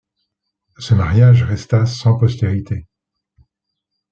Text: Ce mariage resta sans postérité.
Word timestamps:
Ce 0.79 0.95
mariage 0.95 1.43
resta 1.43 1.85
sans 1.85 2.17
postérité. 2.17 2.87